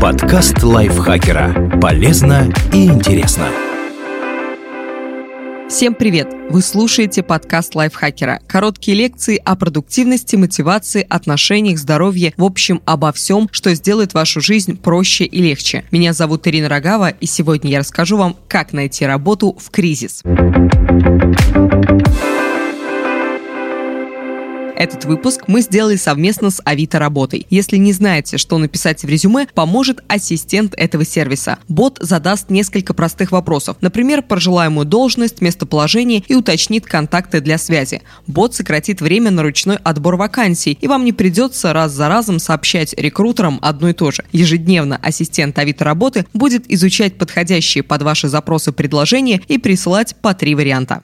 Подкаст 0.00 0.62
лайфхакера. 0.62 1.78
Полезно 1.80 2.52
и 2.72 2.84
интересно. 2.84 3.48
Всем 5.70 5.94
привет! 5.94 6.28
Вы 6.50 6.60
слушаете 6.60 7.22
подкаст 7.22 7.74
лайфхакера. 7.74 8.40
Короткие 8.46 8.96
лекции 8.96 9.40
о 9.42 9.56
продуктивности, 9.56 10.36
мотивации, 10.36 11.04
отношениях, 11.08 11.78
здоровье, 11.78 12.34
в 12.36 12.44
общем, 12.44 12.82
обо 12.84 13.10
всем, 13.10 13.48
что 13.50 13.74
сделает 13.74 14.12
вашу 14.12 14.42
жизнь 14.42 14.76
проще 14.76 15.24
и 15.24 15.40
легче. 15.40 15.84
Меня 15.90 16.12
зовут 16.12 16.46
Ирина 16.46 16.68
Рогава, 16.68 17.08
и 17.08 17.26
сегодня 17.26 17.70
я 17.70 17.78
расскажу 17.78 18.18
вам, 18.18 18.36
как 18.48 18.74
найти 18.74 19.06
работу 19.06 19.56
в 19.58 19.70
кризис. 19.70 20.22
Этот 24.76 25.06
выпуск 25.06 25.44
мы 25.46 25.62
сделали 25.62 25.96
совместно 25.96 26.50
с 26.50 26.60
Авито 26.64 26.98
Работой. 26.98 27.46
Если 27.48 27.78
не 27.78 27.92
знаете, 27.92 28.36
что 28.36 28.58
написать 28.58 29.02
в 29.02 29.08
резюме, 29.08 29.48
поможет 29.54 30.04
ассистент 30.06 30.74
этого 30.76 31.04
сервиса. 31.04 31.58
Бот 31.66 31.96
задаст 32.00 32.50
несколько 32.50 32.92
простых 32.92 33.32
вопросов. 33.32 33.78
Например, 33.80 34.22
про 34.22 34.38
желаемую 34.38 34.84
должность, 34.84 35.40
местоположение 35.40 36.22
и 36.28 36.34
уточнит 36.34 36.84
контакты 36.84 37.40
для 37.40 37.56
связи. 37.56 38.02
Бот 38.26 38.54
сократит 38.54 39.00
время 39.00 39.30
на 39.30 39.42
ручной 39.42 39.76
отбор 39.76 40.16
вакансий, 40.16 40.76
и 40.78 40.86
вам 40.86 41.06
не 41.06 41.14
придется 41.14 41.72
раз 41.72 41.92
за 41.92 42.08
разом 42.08 42.38
сообщать 42.38 42.92
рекрутерам 42.98 43.58
одно 43.62 43.88
и 43.88 43.92
то 43.94 44.10
же. 44.10 44.24
Ежедневно 44.32 44.98
ассистент 45.02 45.58
Авито 45.58 45.84
Работы 45.84 46.26
будет 46.34 46.70
изучать 46.70 47.16
подходящие 47.16 47.82
под 47.82 48.02
ваши 48.02 48.28
запросы 48.28 48.72
предложения 48.72 49.40
и 49.48 49.56
присылать 49.56 50.16
по 50.16 50.34
три 50.34 50.54
варианта. 50.54 51.00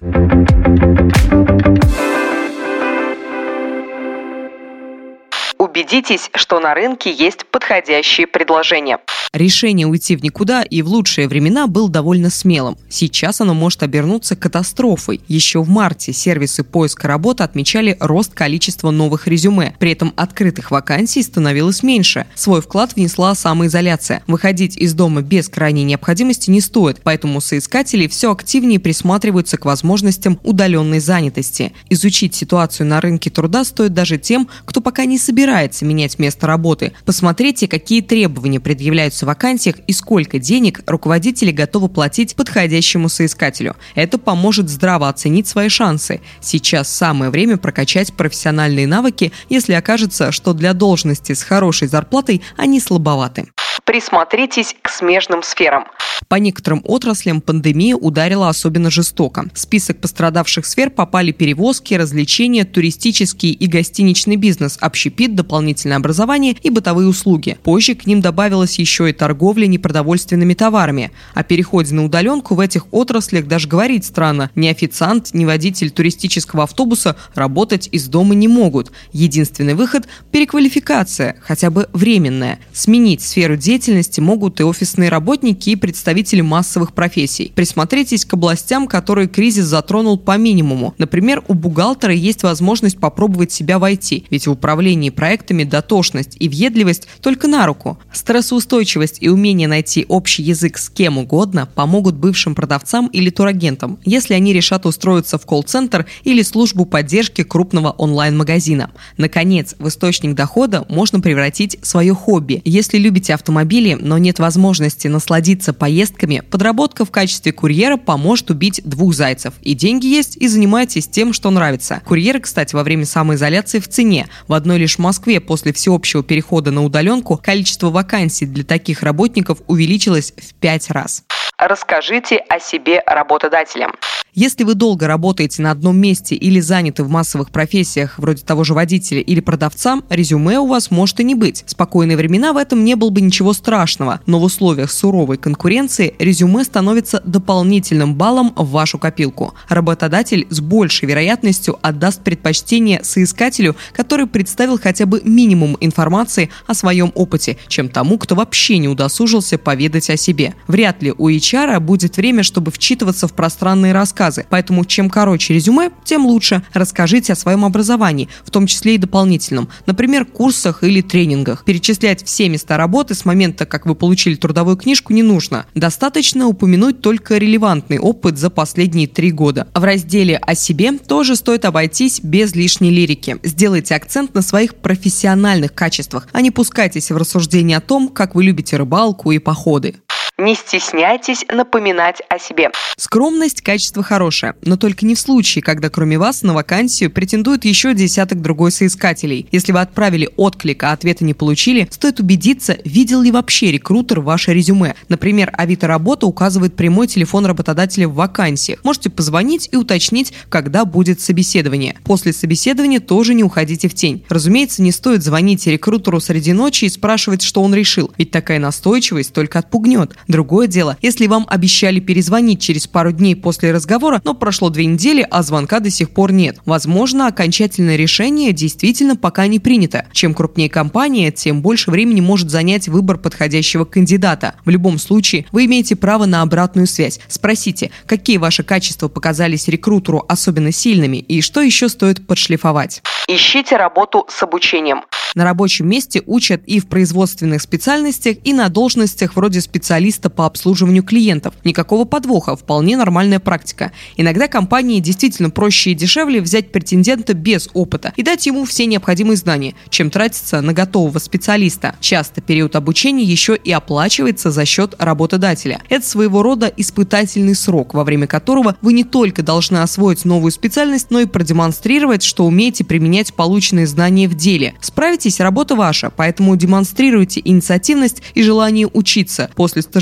Убедитесь, 5.72 6.28
что 6.34 6.60
на 6.60 6.74
рынке 6.74 7.10
есть 7.10 7.46
подходящие 7.46 8.26
предложения. 8.26 8.98
Решение 9.32 9.86
уйти 9.86 10.14
в 10.16 10.22
никуда 10.22 10.62
и 10.62 10.82
в 10.82 10.88
лучшие 10.88 11.26
времена 11.26 11.66
был 11.66 11.88
довольно 11.88 12.28
смелым. 12.28 12.76
Сейчас 12.90 13.40
оно 13.40 13.54
может 13.54 13.82
обернуться 13.82 14.36
катастрофой. 14.36 15.22
Еще 15.28 15.62
в 15.62 15.70
марте 15.70 16.12
сервисы 16.12 16.62
поиска 16.62 17.08
работы 17.08 17.42
отмечали 17.42 17.96
рост 18.00 18.34
количества 18.34 18.90
новых 18.90 19.26
резюме. 19.26 19.74
При 19.78 19.92
этом 19.92 20.12
открытых 20.16 20.70
вакансий 20.70 21.22
становилось 21.22 21.82
меньше. 21.82 22.26
Свой 22.34 22.60
вклад 22.60 22.94
внесла 22.94 23.34
самоизоляция. 23.34 24.22
Выходить 24.26 24.76
из 24.76 24.92
дома 24.92 25.22
без 25.22 25.48
крайней 25.48 25.84
необходимости 25.84 26.50
не 26.50 26.60
стоит, 26.60 27.00
поэтому 27.02 27.40
соискатели 27.40 28.08
все 28.08 28.30
активнее 28.30 28.78
присматриваются 28.78 29.56
к 29.56 29.64
возможностям 29.64 30.38
удаленной 30.42 31.00
занятости. 31.00 31.72
Изучить 31.88 32.34
ситуацию 32.34 32.86
на 32.86 33.00
рынке 33.00 33.30
труда 33.30 33.64
стоит 33.64 33.94
даже 33.94 34.18
тем, 34.18 34.46
кто 34.66 34.82
пока 34.82 35.06
не 35.06 35.16
собирается 35.16 35.61
собирается 35.62 35.84
менять 35.84 36.18
место 36.18 36.46
работы. 36.46 36.92
Посмотрите, 37.04 37.68
какие 37.68 38.00
требования 38.00 38.58
предъявляются 38.58 39.24
в 39.24 39.28
вакансиях 39.28 39.76
и 39.86 39.92
сколько 39.92 40.38
денег 40.38 40.80
руководители 40.86 41.52
готовы 41.52 41.88
платить 41.88 42.34
подходящему 42.34 43.08
соискателю. 43.08 43.76
Это 43.94 44.18
поможет 44.18 44.68
здраво 44.68 45.08
оценить 45.08 45.46
свои 45.46 45.68
шансы. 45.68 46.20
Сейчас 46.40 46.88
самое 46.88 47.30
время 47.30 47.58
прокачать 47.58 48.12
профессиональные 48.12 48.86
навыки, 48.86 49.32
если 49.48 49.74
окажется, 49.74 50.32
что 50.32 50.52
для 50.52 50.72
должности 50.72 51.32
с 51.32 51.42
хорошей 51.42 51.86
зарплатой 51.86 52.42
они 52.56 52.80
слабоваты. 52.80 53.46
Присмотритесь 53.84 54.74
к 54.80 54.88
смежным 54.88 55.42
сферам. 55.42 55.84
По 56.28 56.36
некоторым 56.36 56.82
отраслям 56.84 57.40
пандемия 57.40 57.96
ударила 57.96 58.48
особенно 58.48 58.90
жестоко. 58.90 59.46
В 59.54 59.58
список 59.58 60.00
пострадавших 60.00 60.64
сфер 60.64 60.90
попали 60.90 61.32
перевозки, 61.32 61.94
развлечения, 61.94 62.64
туристический 62.64 63.52
и 63.52 63.66
гостиничный 63.66 64.36
бизнес, 64.36 64.78
общепит, 64.80 65.34
дополнительное 65.34 65.96
образование 65.96 66.56
и 66.62 66.70
бытовые 66.70 67.08
услуги. 67.08 67.58
Позже 67.62 67.94
к 67.94 68.06
ним 68.06 68.20
добавилась 68.20 68.78
еще 68.78 69.10
и 69.10 69.12
торговля 69.12 69.66
непродовольственными 69.66 70.54
товарами. 70.54 71.12
О 71.34 71.42
переходе 71.42 71.94
на 71.94 72.04
удаленку 72.04 72.54
в 72.54 72.60
этих 72.60 72.86
отраслях 72.92 73.46
даже 73.46 73.68
говорить 73.68 74.04
странно. 74.04 74.50
Ни 74.54 74.68
официант, 74.68 75.34
ни 75.34 75.44
водитель 75.44 75.90
туристического 75.90 76.64
автобуса 76.64 77.16
работать 77.34 77.88
из 77.92 78.06
дома 78.08 78.34
не 78.34 78.48
могут. 78.48 78.92
Единственный 79.12 79.74
выход– 79.74 80.06
переквалификация, 80.30 81.36
хотя 81.42 81.70
бы 81.70 81.88
временная. 81.92 82.58
Сменить 82.72 83.22
сферу 83.22 83.56
деятельности 83.62 84.20
могут 84.20 84.60
и 84.60 84.64
офисные 84.64 85.08
работники, 85.08 85.70
и 85.70 85.76
представители 85.76 86.40
массовых 86.40 86.92
профессий. 86.92 87.52
Присмотритесь 87.54 88.24
к 88.24 88.34
областям, 88.34 88.86
которые 88.86 89.28
кризис 89.28 89.64
затронул 89.64 90.18
по 90.18 90.36
минимуму. 90.36 90.94
Например, 90.98 91.42
у 91.48 91.54
бухгалтера 91.54 92.12
есть 92.12 92.42
возможность 92.42 92.98
попробовать 92.98 93.52
себя 93.52 93.78
в 93.78 93.84
IT, 93.84 94.24
ведь 94.30 94.46
в 94.46 94.50
управлении 94.50 95.10
проектами 95.10 95.64
дотошность 95.64 96.36
и 96.40 96.48
въедливость 96.48 97.08
только 97.20 97.46
на 97.46 97.66
руку. 97.66 97.98
Стрессоустойчивость 98.12 99.18
и 99.20 99.28
умение 99.28 99.68
найти 99.68 100.04
общий 100.08 100.42
язык 100.42 100.78
с 100.78 100.90
кем 100.90 101.18
угодно 101.18 101.68
помогут 101.72 102.16
бывшим 102.16 102.54
продавцам 102.54 103.06
или 103.06 103.30
турагентам, 103.30 103.98
если 104.04 104.34
они 104.34 104.52
решат 104.52 104.86
устроиться 104.86 105.38
в 105.38 105.46
колл-центр 105.46 106.06
или 106.24 106.42
службу 106.42 106.84
поддержки 106.84 107.44
крупного 107.44 107.90
онлайн-магазина. 107.90 108.90
Наконец, 109.16 109.76
в 109.78 109.86
источник 109.86 110.34
дохода 110.34 110.84
можно 110.88 111.20
превратить 111.20 111.78
свое 111.82 112.12
хобби. 112.12 112.60
Если 112.64 112.98
любите 112.98 113.34
автомобиль, 113.34 113.51
автомобиле, 113.52 113.96
но 113.96 114.16
нет 114.16 114.38
возможности 114.38 115.08
насладиться 115.08 115.74
поездками, 115.74 116.42
подработка 116.50 117.04
в 117.04 117.10
качестве 117.10 117.52
курьера 117.52 117.98
поможет 117.98 118.50
убить 118.50 118.80
двух 118.84 119.14
зайцев. 119.14 119.54
И 119.60 119.74
деньги 119.74 120.06
есть, 120.06 120.36
и 120.38 120.48
занимайтесь 120.48 121.06
тем, 121.06 121.34
что 121.34 121.50
нравится. 121.50 122.00
Курьеры, 122.06 122.40
кстати, 122.40 122.74
во 122.74 122.82
время 122.82 123.04
самоизоляции 123.04 123.78
в 123.78 123.88
цене. 123.88 124.28
В 124.48 124.54
одной 124.54 124.78
лишь 124.78 124.98
Москве 124.98 125.40
после 125.40 125.72
всеобщего 125.74 126.22
перехода 126.22 126.70
на 126.70 126.82
удаленку 126.82 127.38
количество 127.42 127.90
вакансий 127.90 128.46
для 128.46 128.64
таких 128.64 129.02
работников 129.02 129.58
увеличилось 129.66 130.32
в 130.36 130.54
пять 130.54 130.90
раз. 130.90 131.22
Расскажите 131.64 132.38
о 132.38 132.58
себе 132.58 133.04
работодателям. 133.06 133.92
Если 134.34 134.64
вы 134.64 134.74
долго 134.74 135.06
работаете 135.06 135.60
на 135.60 135.70
одном 135.70 135.98
месте 135.98 136.34
или 136.34 136.58
заняты 136.58 137.04
в 137.04 137.10
массовых 137.10 137.50
профессиях, 137.50 138.18
вроде 138.18 138.42
того 138.42 138.64
же 138.64 138.72
водителя 138.72 139.20
или 139.20 139.40
продавца, 139.40 140.00
резюме 140.08 140.58
у 140.58 140.66
вас 140.66 140.90
может 140.90 141.20
и 141.20 141.24
не 141.24 141.34
быть. 141.34 141.62
Спокойные 141.66 142.16
времена 142.16 142.54
в 142.54 142.56
этом 142.56 142.82
не 142.82 142.94
было 142.94 143.10
бы 143.10 143.20
ничего 143.20 143.52
страшного, 143.52 144.22
но 144.24 144.40
в 144.40 144.44
условиях 144.44 144.90
суровой 144.90 145.36
конкуренции 145.36 146.14
резюме 146.18 146.64
становится 146.64 147.20
дополнительным 147.26 148.14
баллом 148.14 148.54
в 148.56 148.70
вашу 148.70 148.98
копилку. 148.98 149.54
Работодатель 149.68 150.46
с 150.48 150.60
большей 150.60 151.08
вероятностью 151.08 151.78
отдаст 151.82 152.24
предпочтение 152.24 153.04
соискателю, 153.04 153.76
который 153.92 154.26
представил 154.26 154.80
хотя 154.80 155.04
бы 155.04 155.20
минимум 155.24 155.76
информации 155.80 156.48
о 156.66 156.72
своем 156.72 157.12
опыте, 157.14 157.58
чем 157.68 157.90
тому, 157.90 158.16
кто 158.16 158.34
вообще 158.34 158.78
не 158.78 158.88
удосужился 158.88 159.58
поведать 159.58 160.08
о 160.08 160.16
себе. 160.16 160.54
Вряд 160.66 161.02
ли 161.02 161.12
у 161.12 161.28
HR 161.28 161.51
будет 161.80 162.16
время, 162.16 162.42
чтобы 162.42 162.70
вчитываться 162.70 163.28
в 163.28 163.34
пространные 163.34 163.92
рассказы. 163.92 164.46
Поэтому 164.48 164.84
чем 164.84 165.10
короче 165.10 165.54
резюме, 165.54 165.90
тем 166.04 166.26
лучше. 166.26 166.62
Расскажите 166.72 167.32
о 167.32 167.36
своем 167.36 167.64
образовании, 167.64 168.28
в 168.44 168.50
том 168.50 168.66
числе 168.66 168.94
и 168.94 168.98
дополнительном. 168.98 169.68
Например, 169.86 170.24
курсах 170.24 170.82
или 170.82 171.02
тренингах. 171.02 171.64
Перечислять 171.64 172.24
все 172.24 172.48
места 172.48 172.76
работы 172.76 173.14
с 173.14 173.24
момента, 173.24 173.66
как 173.66 173.86
вы 173.86 173.94
получили 173.94 174.34
трудовую 174.34 174.76
книжку, 174.76 175.12
не 175.12 175.22
нужно. 175.22 175.66
Достаточно 175.74 176.46
упомянуть 176.46 177.00
только 177.00 177.36
релевантный 177.36 177.98
опыт 177.98 178.38
за 178.38 178.50
последние 178.50 179.06
три 179.06 179.30
года. 179.30 179.68
В 179.74 179.84
разделе 179.84 180.38
«О 180.38 180.54
себе» 180.54 180.92
тоже 180.92 181.36
стоит 181.36 181.64
обойтись 181.64 182.20
без 182.20 182.54
лишней 182.54 182.90
лирики. 182.90 183.38
Сделайте 183.42 183.94
акцент 183.94 184.34
на 184.34 184.42
своих 184.42 184.76
профессиональных 184.76 185.74
качествах, 185.74 186.28
а 186.32 186.40
не 186.40 186.50
пускайтесь 186.50 187.10
в 187.10 187.16
рассуждения 187.16 187.76
о 187.76 187.80
том, 187.80 188.08
как 188.08 188.34
вы 188.34 188.44
любите 188.44 188.76
рыбалку 188.76 189.32
и 189.32 189.38
походы. 189.38 189.96
Не 190.38 190.54
стесняйтесь 190.54 191.44
напоминать 191.52 192.22
о 192.30 192.38
себе. 192.38 192.70
Скромность– 192.96 193.60
качество 193.62 194.02
хорошее, 194.02 194.54
но 194.62 194.78
только 194.78 195.04
не 195.04 195.14
в 195.14 195.20
случае, 195.20 195.62
когда 195.62 195.90
кроме 195.90 196.18
вас 196.18 196.42
на 196.42 196.54
вакансию 196.54 197.10
претендует 197.10 197.66
еще 197.66 197.92
десяток 197.92 198.40
другой 198.40 198.72
соискателей. 198.72 199.46
Если 199.52 199.72
вы 199.72 199.80
отправили 199.80 200.30
отклик, 200.36 200.84
а 200.84 200.92
ответа 200.92 201.26
не 201.26 201.34
получили, 201.34 201.86
стоит 201.90 202.18
убедиться, 202.18 202.78
видел 202.84 203.20
ли 203.20 203.30
вообще 203.30 203.72
рекрутер 203.72 204.20
ваше 204.20 204.54
резюме. 204.54 204.94
Например, 205.10 205.52
Авито 205.52 205.86
Работа 205.86 206.26
указывает 206.26 206.76
прямой 206.76 207.08
телефон 207.08 207.44
работодателя 207.44 208.08
в 208.08 208.14
вакансиях. 208.14 208.82
Можете 208.84 209.10
позвонить 209.10 209.68
и 209.70 209.76
уточнить, 209.76 210.32
когда 210.48 210.86
будет 210.86 211.20
собеседование. 211.20 211.96
После 212.04 212.32
собеседования 212.32 213.00
тоже 213.00 213.34
не 213.34 213.44
уходите 213.44 213.86
в 213.86 213.94
тень. 213.94 214.24
Разумеется, 214.30 214.80
не 214.80 214.92
стоит 214.92 215.22
звонить 215.22 215.66
рекрутеру 215.66 216.20
среди 216.20 216.54
ночи 216.54 216.86
и 216.86 216.88
спрашивать, 216.88 217.42
что 217.42 217.62
он 217.62 217.74
решил, 217.74 218.10
ведь 218.16 218.30
такая 218.30 218.58
настойчивость 218.58 219.34
только 219.34 219.58
отпугнет. 219.58 220.16
Другое 220.28 220.66
дело, 220.66 220.96
если 221.02 221.26
вам 221.26 221.46
обещали 221.48 222.00
перезвонить 222.00 222.60
через 222.60 222.86
пару 222.86 223.12
дней 223.12 223.36
после 223.36 223.72
разговора, 223.72 224.20
но 224.24 224.34
прошло 224.34 224.70
две 224.70 224.86
недели, 224.86 225.26
а 225.30 225.42
звонка 225.42 225.80
до 225.80 225.90
сих 225.90 226.10
пор 226.10 226.32
нет. 226.32 226.58
Возможно, 226.64 227.26
окончательное 227.26 227.96
решение 227.96 228.52
действительно 228.52 229.16
пока 229.16 229.46
не 229.46 229.58
принято. 229.58 230.06
Чем 230.12 230.34
крупнее 230.34 230.68
компания, 230.68 231.30
тем 231.30 231.62
больше 231.62 231.90
времени 231.90 232.20
может 232.20 232.50
занять 232.50 232.88
выбор 232.88 233.18
подходящего 233.18 233.84
кандидата. 233.84 234.54
В 234.64 234.70
любом 234.70 234.98
случае, 234.98 235.46
вы 235.52 235.66
имеете 235.66 235.96
право 235.96 236.26
на 236.26 236.42
обратную 236.42 236.86
связь. 236.86 237.20
Спросите, 237.28 237.90
какие 238.06 238.38
ваши 238.38 238.62
качества 238.62 239.08
показались 239.08 239.68
рекрутеру 239.68 240.24
особенно 240.28 240.72
сильными 240.72 241.16
и 241.16 241.40
что 241.40 241.60
еще 241.60 241.88
стоит 241.88 242.26
подшлифовать. 242.26 243.02
Ищите 243.28 243.76
работу 243.76 244.26
с 244.28 244.42
обучением. 244.42 245.02
На 245.34 245.44
рабочем 245.44 245.88
месте 245.88 246.22
учат 246.26 246.62
и 246.66 246.78
в 246.78 246.88
производственных 246.88 247.62
специальностях, 247.62 248.36
и 248.44 248.52
на 248.52 248.68
должностях 248.68 249.34
вроде 249.34 249.60
специалиста 249.60 250.11
по 250.30 250.46
обслуживанию 250.46 251.02
клиентов. 251.02 251.54
Никакого 251.64 252.04
подвоха, 252.04 252.56
вполне 252.56 252.96
нормальная 252.96 253.40
практика. 253.40 253.92
Иногда 254.16 254.48
компании 254.48 255.00
действительно 255.00 255.50
проще 255.50 255.92
и 255.92 255.94
дешевле 255.94 256.40
взять 256.40 256.72
претендента 256.72 257.34
без 257.34 257.68
опыта 257.74 258.12
и 258.16 258.22
дать 258.22 258.46
ему 258.46 258.64
все 258.64 258.86
необходимые 258.86 259.36
знания, 259.36 259.74
чем 259.88 260.10
тратиться 260.10 260.60
на 260.60 260.72
готового 260.72 261.18
специалиста. 261.18 261.94
Часто 262.00 262.40
период 262.40 262.76
обучения 262.76 263.24
еще 263.24 263.56
и 263.56 263.72
оплачивается 263.72 264.50
за 264.50 264.64
счет 264.64 264.94
работодателя. 264.98 265.80
Это 265.88 266.06
своего 266.06 266.42
рода 266.42 266.72
испытательный 266.76 267.54
срок, 267.54 267.94
во 267.94 268.04
время 268.04 268.26
которого 268.26 268.76
вы 268.82 268.92
не 268.92 269.04
только 269.04 269.42
должны 269.42 269.78
освоить 269.78 270.24
новую 270.24 270.52
специальность, 270.52 271.10
но 271.10 271.20
и 271.20 271.26
продемонстрировать, 271.26 272.22
что 272.22 272.44
умеете 272.44 272.84
применять 272.84 273.34
полученные 273.34 273.86
знания 273.86 274.28
в 274.28 274.34
деле. 274.34 274.74
Справитесь, 274.80 275.40
работа 275.40 275.74
ваша, 275.76 276.10
поэтому 276.14 276.56
демонстрируйте 276.56 277.40
инициативность 277.44 278.22
и 278.34 278.42
желание 278.42 278.88
учиться. 278.92 279.50
После 279.54 279.82
стажировки 279.82 280.01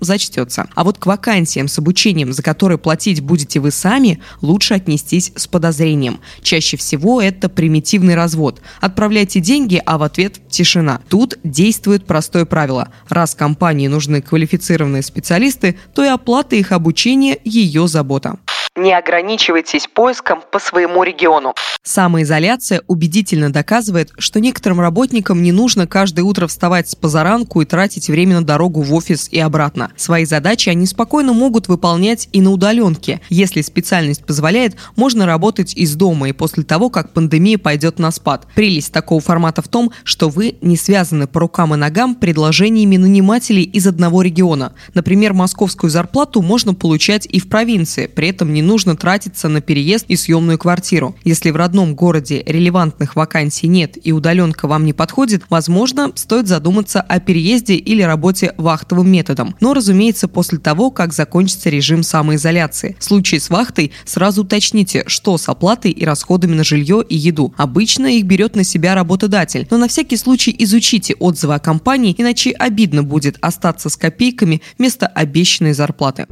зачтется. 0.00 0.68
А 0.74 0.84
вот 0.84 0.98
к 0.98 1.06
вакансиям 1.06 1.68
с 1.68 1.78
обучением, 1.78 2.32
за 2.32 2.42
которые 2.42 2.78
платить 2.78 3.20
будете 3.20 3.60
вы 3.60 3.70
сами, 3.70 4.20
лучше 4.40 4.74
отнестись 4.74 5.32
с 5.34 5.46
подозрением. 5.46 6.20
Чаще 6.42 6.76
всего 6.76 7.20
это 7.20 7.48
примитивный 7.48 8.14
развод. 8.14 8.60
Отправляйте 8.80 9.40
деньги, 9.40 9.82
а 9.84 9.98
в 9.98 10.02
ответ 10.02 10.40
тишина. 10.48 11.00
Тут 11.08 11.38
действует 11.42 12.06
простое 12.06 12.44
правило. 12.44 12.90
Раз 13.08 13.34
компании 13.34 13.88
нужны 13.88 14.22
квалифицированные 14.22 15.02
специалисты, 15.02 15.76
то 15.94 16.04
и 16.04 16.08
оплата 16.08 16.56
их 16.56 16.72
обучения– 16.72 17.38
ее 17.44 17.88
забота. 17.88 18.38
Не 18.74 18.94
ограничивайтесь 18.96 19.86
поиском 19.86 20.40
по 20.50 20.58
своему 20.58 21.02
региону. 21.02 21.54
Самоизоляция 21.82 22.80
убедительно 22.86 23.52
доказывает, 23.52 24.12
что 24.16 24.40
некоторым 24.40 24.80
работникам 24.80 25.42
не 25.42 25.52
нужно 25.52 25.86
каждое 25.86 26.22
утро 26.22 26.46
вставать 26.46 26.88
с 26.88 26.94
позаранку 26.94 27.60
и 27.60 27.66
тратить 27.66 28.08
время 28.08 28.36
на 28.36 28.46
дорогу 28.46 28.80
в 28.80 28.94
офис 28.94 29.28
и 29.30 29.38
обратно. 29.38 29.92
Свои 29.96 30.24
задачи 30.24 30.70
они 30.70 30.86
спокойно 30.86 31.34
могут 31.34 31.68
выполнять 31.68 32.30
и 32.32 32.40
на 32.40 32.50
удаленке. 32.50 33.20
Если 33.28 33.60
специальность 33.60 34.24
позволяет, 34.24 34.76
можно 34.96 35.26
работать 35.26 35.74
из 35.76 35.94
дома 35.94 36.30
и 36.30 36.32
после 36.32 36.62
того, 36.62 36.88
как 36.88 37.12
пандемия 37.12 37.58
пойдет 37.58 37.98
на 37.98 38.10
спад. 38.10 38.46
Прелесть 38.54 38.92
такого 38.92 39.20
формата 39.20 39.60
в 39.60 39.68
том, 39.68 39.92
что 40.02 40.30
вы 40.30 40.56
не 40.62 40.78
связаны 40.78 41.26
по 41.26 41.40
рукам 41.40 41.74
и 41.74 41.76
ногам 41.76 42.14
предложениями 42.14 42.96
нанимателей 42.96 43.64
из 43.64 43.86
одного 43.86 44.22
региона. 44.22 44.72
Например, 44.94 45.34
московскую 45.34 45.90
зарплату 45.90 46.40
можно 46.40 46.72
получать 46.72 47.26
и 47.26 47.38
в 47.38 47.50
провинции, 47.50 48.06
при 48.06 48.28
этом 48.28 48.50
не 48.50 48.61
нужно 48.62 48.96
тратиться 48.96 49.48
на 49.48 49.60
переезд 49.60 50.06
и 50.08 50.16
съемную 50.16 50.58
квартиру. 50.58 51.14
Если 51.24 51.50
в 51.50 51.56
родном 51.56 51.94
городе 51.94 52.42
релевантных 52.46 53.16
вакансий 53.16 53.68
нет 53.68 53.98
и 54.02 54.12
удаленка 54.12 54.66
вам 54.68 54.84
не 54.84 54.92
подходит, 54.92 55.44
возможно, 55.50 56.12
стоит 56.14 56.48
задуматься 56.48 57.00
о 57.00 57.20
переезде 57.20 57.74
или 57.74 58.02
работе 58.02 58.54
вахтовым 58.56 59.10
методом. 59.10 59.54
Но, 59.60 59.74
разумеется, 59.74 60.28
после 60.28 60.58
того, 60.58 60.90
как 60.90 61.12
закончится 61.12 61.70
режим 61.70 62.02
самоизоляции. 62.02 62.96
В 62.98 63.04
случае 63.04 63.40
с 63.40 63.50
вахтой 63.50 63.92
сразу 64.04 64.42
уточните, 64.42 65.04
что 65.06 65.38
с 65.38 65.48
оплатой 65.48 65.90
и 65.90 66.04
расходами 66.04 66.54
на 66.54 66.64
жилье 66.64 67.04
и 67.08 67.16
еду. 67.16 67.54
Обычно 67.56 68.06
их 68.06 68.24
берет 68.24 68.56
на 68.56 68.64
себя 68.64 68.94
работодатель, 68.94 69.66
но 69.70 69.78
на 69.78 69.88
всякий 69.88 70.16
случай 70.16 70.54
изучите 70.58 71.14
отзывы 71.14 71.54
о 71.54 71.58
компании, 71.58 72.14
иначе 72.16 72.52
обидно 72.52 73.02
будет 73.02 73.36
остаться 73.40 73.88
с 73.88 73.96
копейками 73.96 74.62
вместо 74.78 75.06
обещанной 75.06 75.72
зарплаты. 75.72 76.26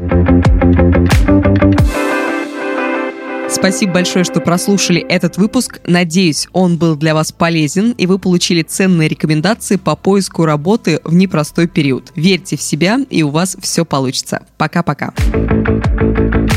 Спасибо 3.50 3.94
большое, 3.94 4.24
что 4.24 4.40
прослушали 4.40 5.00
этот 5.00 5.36
выпуск. 5.36 5.80
Надеюсь, 5.84 6.48
он 6.52 6.78
был 6.78 6.96
для 6.96 7.14
вас 7.14 7.32
полезен, 7.32 7.92
и 7.92 8.06
вы 8.06 8.18
получили 8.18 8.62
ценные 8.62 9.08
рекомендации 9.08 9.76
по 9.76 9.96
поиску 9.96 10.44
работы 10.44 11.00
в 11.04 11.14
непростой 11.14 11.66
период. 11.66 12.12
Верьте 12.14 12.56
в 12.56 12.62
себя, 12.62 12.98
и 13.10 13.22
у 13.22 13.30
вас 13.30 13.56
все 13.60 13.84
получится. 13.84 14.42
Пока-пока. 14.56 15.12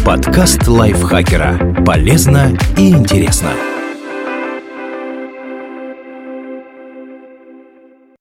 Подкаст 0.06 0.68
лайфхакера. 0.68 1.84
Полезно 1.86 2.58
и 2.78 2.90
интересно. 2.90 3.52